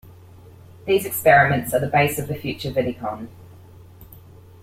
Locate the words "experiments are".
1.05-1.79